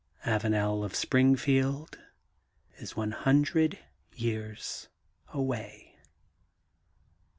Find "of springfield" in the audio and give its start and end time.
0.83-1.99